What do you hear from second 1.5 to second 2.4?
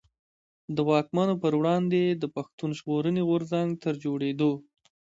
وړاندي يې د